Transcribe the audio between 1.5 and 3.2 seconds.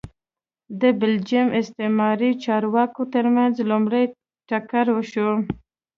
استعماري چارواکو